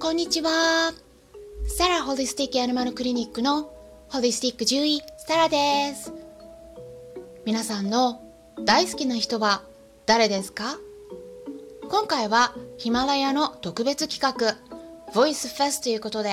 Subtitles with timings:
[0.00, 0.92] こんにちは。
[1.66, 3.74] サラホリスティックアニマルクリニックの
[4.08, 6.12] ホリスティック獣医サラです。
[7.44, 8.22] 皆さんの
[8.64, 9.62] 大好きな人は
[10.06, 10.78] 誰ですか？
[11.90, 14.56] 今回はヒマラヤの特別企画
[15.12, 16.30] Voice Fest ということで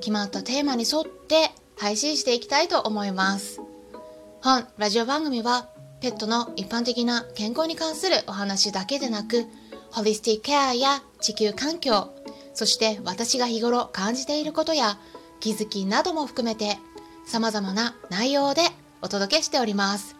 [0.00, 3.60] 決まったテーマに沿って配信していきたいと思います。
[4.42, 5.68] 本ラジオ番組は
[6.00, 9.44] ペットの一般的な健康に関するお話だけでなく
[9.92, 12.12] ホリスティックケアや地球環境
[12.56, 14.98] そして私が日頃感じていることや
[15.40, 16.78] 気づきなども含めて
[17.26, 18.62] 様々な内容で
[19.02, 20.16] お届けしております。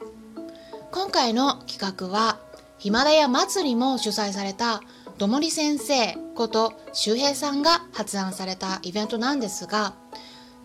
[0.92, 2.38] 今回の企画は
[2.76, 4.82] ヒマラヤ祭りも主催された
[5.16, 9.94] どもり先生こと周平さんが発案されたイベントなんですが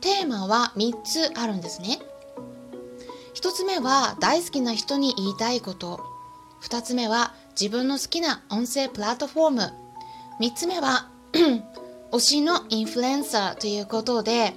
[0.01, 1.99] テーマは3つあるんですね。
[3.34, 6.01] 1つ目は大好きな人に言いたいこと。
[6.63, 9.73] 2つ目は自分の好きな音声プラットフォーム。
[10.41, 11.07] 3つ目は
[12.12, 14.54] 推しのインフルエンサーということで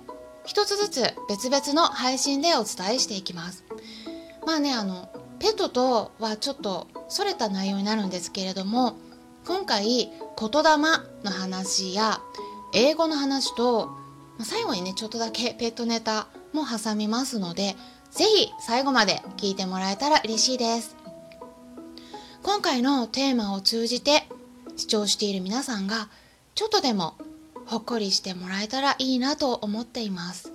[0.46, 3.64] 1つずつ別々の配信でお伝えしていきます。
[4.46, 5.08] まあねあの
[5.38, 8.96] ペットとはちょっとそれた内容になるんですけれども
[9.46, 12.20] 今回言霊の話や
[12.72, 13.90] 英語の話と
[14.40, 17.76] 最後にねちょっとだけペットネタも挟みますので
[18.10, 20.96] ぜひ最後まで聞いてもらえたら嬉しいです。
[22.42, 24.28] 今回のテーマを通じて
[24.76, 26.08] 視聴している皆さんが
[26.54, 27.14] ちょっとでも
[27.66, 30.52] ほっこりしてもらえたらいいなと思っています。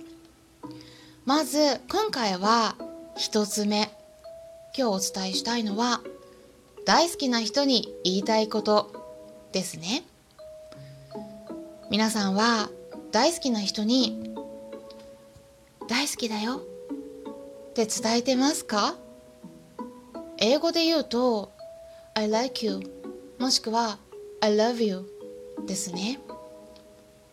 [1.26, 1.58] まず
[1.90, 2.76] 今回は
[3.18, 3.90] 1つ目。
[4.76, 6.00] 今日お伝えしたいのは
[6.86, 8.92] 大好きな人に言いたいこと
[9.52, 10.04] ですね。
[11.90, 12.70] 皆さんは
[13.10, 14.32] 大好きな人に
[15.88, 16.62] 大好きだよ。
[17.70, 18.96] って伝えてますか？
[20.38, 21.52] 英語で言うと
[22.14, 22.80] I like you
[23.38, 23.98] もしくは
[24.40, 25.04] I love you
[25.66, 26.20] ですね。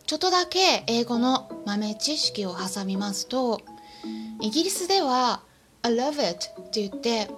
[0.06, 3.60] ちょっとだけ英語の豆知識を挟みますと
[4.40, 5.42] イギリスでは
[5.82, 7.28] I love it って言って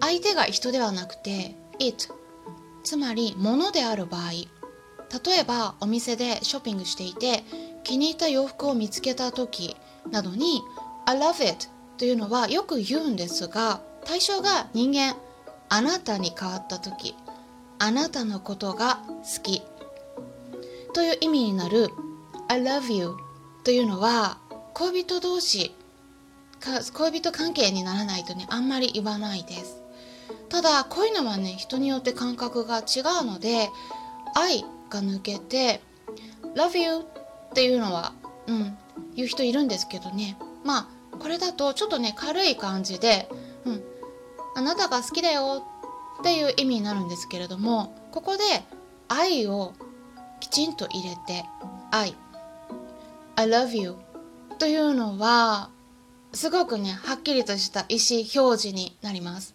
[0.00, 2.08] 相手が人ではなくて it
[2.84, 4.30] つまり物である場合。
[4.32, 7.42] 例えばお店でショッピングしていて
[7.82, 9.76] 気に入った洋服を見つけた時
[10.10, 10.62] などに
[11.06, 11.66] I love it
[11.98, 15.16] というのはよく言うんですが対象が人間。
[15.72, 17.14] あなたに変わった時。
[17.78, 19.62] あなたのことが好き。
[20.92, 21.90] という意味になる
[22.48, 23.16] I love you
[23.64, 24.38] というのは
[24.74, 25.74] 恋人同士
[26.58, 29.80] か恋人関係にならないとねあんまり言わないです。
[30.48, 33.68] ただこういうのはね人によって感覚が違うので
[34.34, 35.80] 愛が抜けて
[36.54, 37.04] Love you
[37.50, 38.12] っていうのは
[38.46, 38.76] うん
[39.14, 40.36] 言う人いるんですけどね。
[40.64, 43.28] まあこれだとちょっとね軽い感じで、
[43.64, 43.82] うん、
[44.56, 45.64] あなたが好きだよ
[46.20, 48.42] っていう意味になるんですけれどもここで
[49.08, 49.74] 愛を
[50.40, 51.44] きちんと入れて
[51.90, 52.16] 愛
[53.36, 53.94] I love you
[54.58, 55.70] というのは
[56.32, 59.54] すごくねはっきりとした意思表示になります。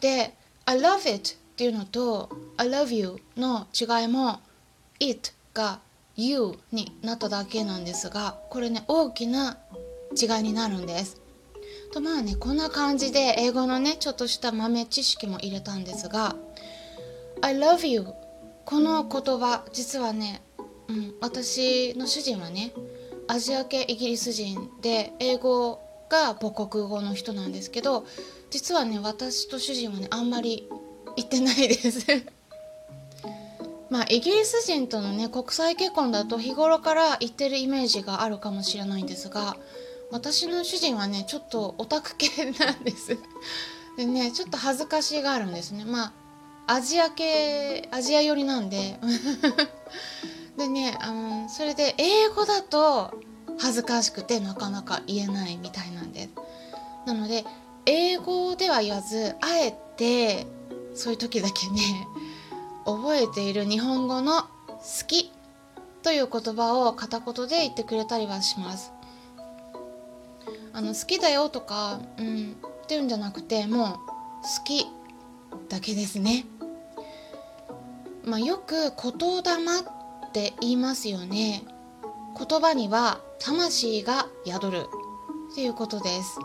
[0.00, 0.34] で
[0.64, 4.40] I love it っていうのと I love you の違いも
[4.98, 5.80] it が
[6.16, 9.58] you になっただけなんですがこれね大きな
[10.20, 11.20] 違いになるんです。
[11.92, 16.36] とまあねこんな感じで英語のねちょっとした豆知識も入れたんですが
[17.42, 18.06] I love you
[18.70, 20.42] この言葉実はね、
[20.86, 22.72] うん、私の主人はね
[23.26, 28.06] アジア系イギリス人で英語が母国語の人なんですけど
[28.48, 30.68] 実はね私と主人はねあんまり
[31.16, 32.06] 言ってないです。
[33.90, 39.56] まあイギリス人とのね国際結婚だと日頃から言ってるイメージがあるかもしれないんですが
[40.12, 43.18] 私の主人はねちょっとオタク系なんです。
[43.96, 45.84] でねちょっと恥ずかしがあるんですね。
[45.84, 46.12] まあ
[46.72, 48.96] アジア系アジア寄りなんで
[50.56, 53.12] でねあのそれで英語だと
[53.58, 56.30] 恥ずかしくてなかなか言えないみたいなんです
[57.06, 57.44] なので
[57.86, 60.46] 英語では言わずあえて
[60.94, 62.06] そういう時だけね
[62.84, 64.78] 覚えている日本語の「好
[65.08, 65.32] き」
[66.04, 68.92] という言葉を片言で言ってくれたりはします。
[70.72, 74.86] あの好きだよとか、うん、っていうんじゃなくてもう好き
[75.68, 76.46] だけですね。
[78.24, 81.64] まあ、よく言霊って言いますよね。
[82.38, 84.86] 言葉には魂が宿る
[85.52, 86.38] っていうことです。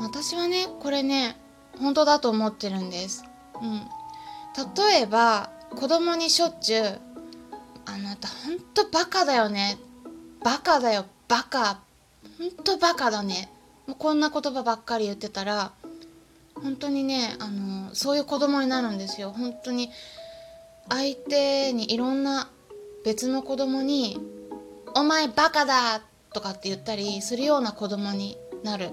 [0.00, 1.36] 私はねこれね
[1.78, 3.24] 本当だと思ってるんです。
[3.60, 3.80] うん、
[4.76, 7.00] 例えば子供にしょっちゅう
[7.86, 9.78] 「あなたほんとバカだよね
[10.42, 11.80] バカだよバカ
[12.38, 13.50] ほんとバカだね」
[13.86, 15.72] もうこんな言葉ばっかり言ってたら
[16.54, 19.90] 本当にねあのそういう子供になるんですよ本当に
[20.88, 22.50] 相手にいろんな
[23.04, 24.20] 別の子供に
[24.94, 26.02] 「お前バカだ!」
[26.32, 28.90] とかって言ったりするような子供になる、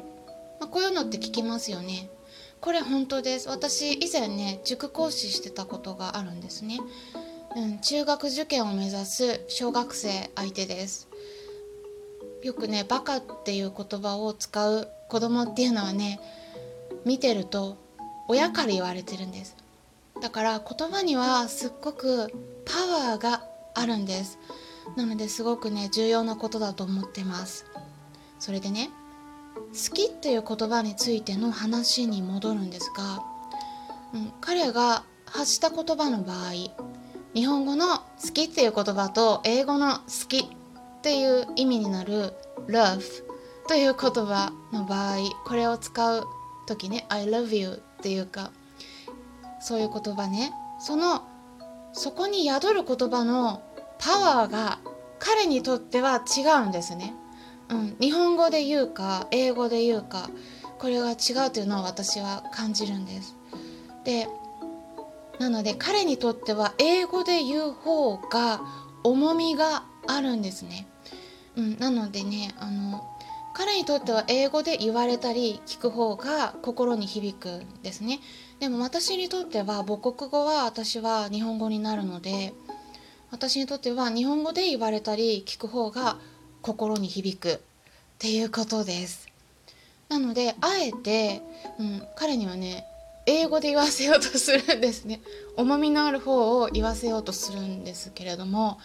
[0.60, 2.10] まあ、こういうのって聞きますよね。
[2.60, 3.50] これ本当です。
[3.50, 6.80] 私以前ね塾講師してたことがあるんですね、
[7.56, 11.08] うん、中学受験を目指す小学生相手です。
[12.44, 16.20] よくねバカっていう言葉を使う子供っていうのはね
[17.06, 17.78] 見てると
[18.28, 19.56] 親から言われてるんです。
[20.22, 22.32] だから言葉にはすっごく
[22.66, 24.40] パワーがあるんです。
[24.96, 27.66] なのですごくね重要なことだと思ってます。
[28.40, 28.90] それでね
[29.74, 33.24] 好きっていう言葉についての話に戻るんですが、
[34.14, 36.52] うん、彼が発した言葉の場合
[37.34, 40.44] 日本語の好きっていう言葉と英語の好きっ
[41.02, 42.34] ていう意味になる
[42.68, 43.24] love
[43.68, 46.26] という言葉の場合これを使う
[46.68, 48.52] 時ね I love you っていうか
[49.62, 51.24] そういう言葉ねその
[51.94, 53.62] そこに宿る言葉の
[54.00, 54.80] パワーが
[55.20, 57.14] 彼にとっては違うんですね。
[57.70, 60.30] うん、日本語で言うか英語で言うか
[60.80, 63.36] これが違うというのを私は感じるんです。
[64.04, 64.28] で
[65.40, 68.62] なので彼にとっては英語で言う方が
[69.04, 70.88] 重みがあるんですね。
[71.56, 73.11] うん、なのでねあの
[73.54, 78.20] 彼にとっては英語で言われたり聞く方が心に響くんですね。
[78.60, 82.54] でも私にとっては母国語は私は日本語になるので
[83.32, 86.18] 私にとっては日本語で言われたり聞く方が
[86.62, 87.60] 心に響くっ
[88.20, 89.28] ていうことです
[90.10, 91.42] なのであえて、
[91.80, 92.86] うん、彼にはね
[93.26, 95.22] 英語で言わせようとするんですね
[95.58, 98.78] 重みのある方を言わせようとするんですけれども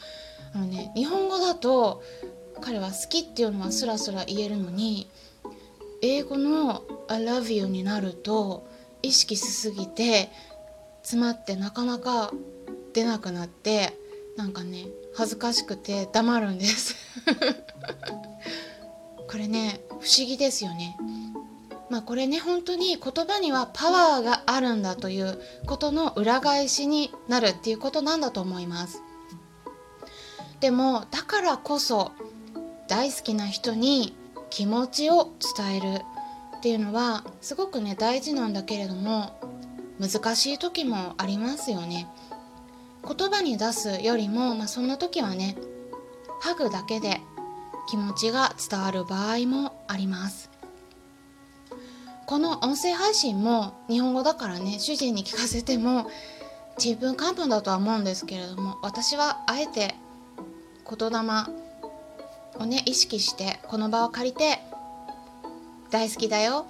[0.55, 2.03] あのね日本語だと
[2.61, 5.09] 彼は好きっていうのはスラスラ言えるのに
[6.03, 8.67] 英語の「I love you」になると
[9.03, 10.31] 意識しすぎて
[11.03, 12.33] 詰まってなかなか
[12.93, 13.97] 出なくなって
[14.37, 16.97] なんかね恥ずかしくて黙るんです。
[19.29, 20.97] これね不思議ですよね。
[21.89, 29.03] まあこれね本当に言葉にはパワーがあるんだということの裏返しになるっていうことなんだと思います。
[30.61, 32.13] でもだからこそ
[32.89, 34.15] 大好きな人に
[34.51, 36.03] 気持ちを伝える
[36.59, 39.39] っていうのはすごくね大事なんだけれども
[40.01, 42.07] 難しい時もありますよね。
[43.07, 45.57] 言葉に出すよりも、まあ、そんな時はね
[46.41, 47.21] ハグだけで
[47.89, 50.51] 気持ちが伝わる場合もあります。
[52.27, 56.11] この音声配信も日本語だからね主人に聞かせても
[56.77, 59.95] ちんぷんかんぷんだとは思うんですけれども私はあえて
[60.89, 61.21] 言霊
[62.59, 64.59] をね意識してこの場を借りて
[65.91, 66.67] 大好きだよ。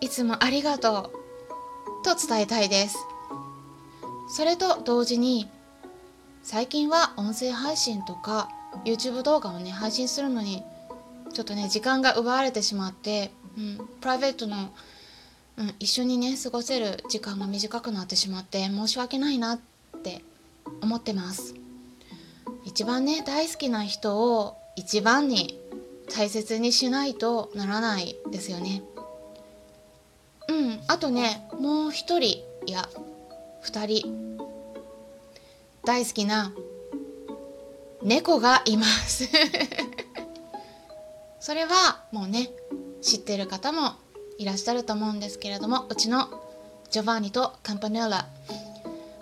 [0.00, 2.04] いつもありがとう。
[2.04, 2.98] と伝えたいです。
[4.28, 5.48] それと同時に
[6.42, 8.50] 最近は音声配信とか
[8.84, 10.62] YouTube 動画をね配信するのに
[11.32, 14.70] ちょっとね時間が奪われてしまって、うん、プライベートの、
[15.56, 19.58] うん、一緒にね過ごせる時間が短くなってしまって申し訳ないなっ
[20.02, 20.22] て
[20.82, 21.63] 思ってます。
[22.64, 25.60] 一番ね大好きな人を一番に
[26.14, 28.82] 大切にしないとならないですよね。
[30.48, 32.88] うんあとねもう一人いや
[33.62, 34.34] 二人。
[35.84, 36.50] 大好きな
[38.02, 39.28] 猫がいます。
[41.40, 42.50] それはもうね
[43.02, 43.92] 知ってる方も
[44.38, 46.28] いらっしゃると思うんですけれどもうちの
[46.90, 48.26] ジョバンニとカンパネラ。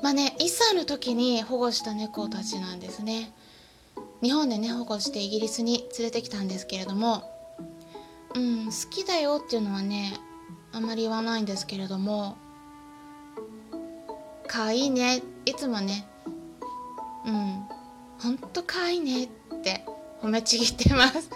[0.02, 3.32] まあね1歳の時に保護した猫たちなんですね。
[4.20, 7.30] 日本でね保護してイギリスに連れてきたんですけれども。
[8.34, 10.14] うん好きだよっていうのはね
[10.72, 12.36] あんまり言わないんですけれども。
[14.48, 15.22] かわいね。
[15.44, 16.06] いつもね
[17.26, 17.66] うん
[18.20, 19.28] ほんとかわいいねっ
[19.62, 19.84] て
[20.20, 21.30] 褒めちぎってます。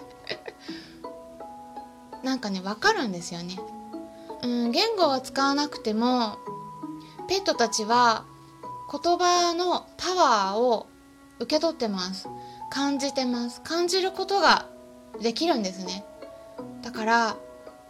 [2.22, 3.58] なんかねわかるんですよね。
[4.42, 6.38] うん言語は使わなくても
[7.28, 8.24] ペットたちは
[9.02, 10.86] 言葉のパワーを
[11.38, 12.28] 受け取ってます。
[12.70, 13.60] 感じてます。
[13.60, 14.66] 感じることが
[15.20, 16.04] できるんですね。
[16.82, 17.36] だから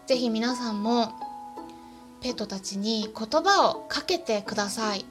[0.06, 1.12] 是非皆さんも
[2.20, 5.04] ペットたちに言葉をかけてください。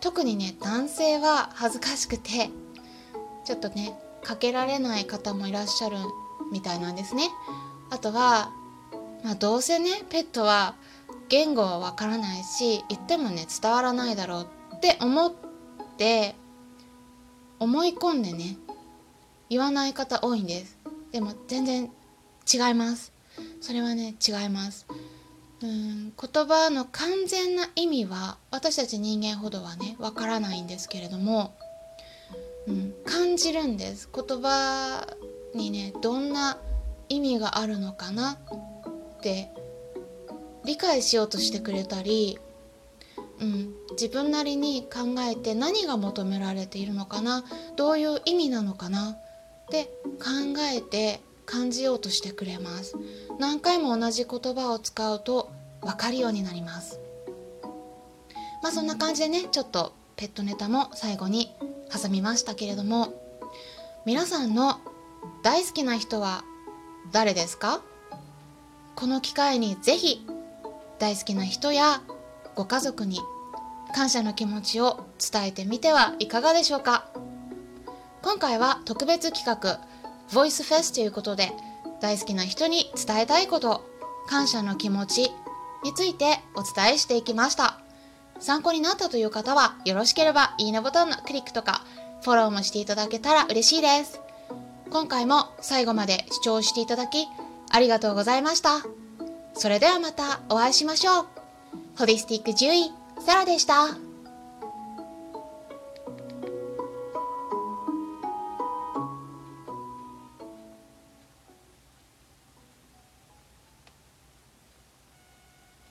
[0.00, 2.50] 特にね男性は恥ずかしくて
[3.44, 5.96] ちょっとねかけられない方もいらっしゃる
[6.52, 7.28] みたいなんですね。
[7.90, 8.52] あとは、
[9.24, 10.74] まあ、どうせねペットは
[11.28, 14.46] 言語はわからないし言ってもね伝わらないだろうっ
[14.80, 15.32] って思っ
[15.98, 16.34] て
[17.58, 18.56] 思い込んでね
[19.50, 20.78] 言わない方多いんです。
[21.12, 21.90] でも全然
[22.50, 23.12] 違います。
[23.60, 24.86] それはね違います。
[25.62, 31.52] うん言葉の完全な意味は私たち人間ほどはねわからないんですけれども
[32.66, 34.08] うん、感じるんです。
[34.14, 35.06] 言葉
[35.54, 36.56] にねどんな
[37.10, 38.38] 意味があるのかな
[39.18, 39.50] って
[40.64, 42.38] 理解しようとしてくれたり、
[43.40, 47.44] うん、自分なりに考えて何が求められているのかな？
[47.76, 49.12] どういう意味なのかな？
[49.12, 49.16] っ
[49.70, 49.84] て
[50.18, 52.96] 考えて感じようとしてくれます。
[53.38, 57.00] 何回も同じ言葉を使うと分かるようになります。
[58.62, 61.50] まあそんな感じでねちょっとペットネタも最後に
[61.90, 63.14] 挟みましたけれども。
[64.06, 64.80] 皆さんの
[65.42, 66.42] 大好きな人は
[67.12, 67.82] 誰ですか？
[68.96, 70.26] この機会にぜひ
[70.98, 72.02] 大好きな人や
[72.54, 73.20] ご家族に
[73.94, 77.06] 感謝の気持ちを伝えてみてはいかがでしょうか。
[78.22, 79.80] 今回は特別企画
[80.30, 81.52] Voice Fest ということで
[82.00, 83.84] 大好きな人に伝えたいこと
[84.28, 85.30] 感謝の気持ち
[85.82, 87.78] についてお伝えしていきました。
[88.38, 91.82] 参考になったという方はよろしければいいねボタンのクリックとか
[92.22, 94.20] フォローもしていただけたら嬉しいです。
[94.90, 97.26] 今回も最後まで視聴していただき
[97.70, 98.82] ありがとうございました。
[99.54, 101.26] それではまたお会いしましょう。
[101.96, 102.99] ホリスティック獣医。
[103.20, 104.09] サラでした。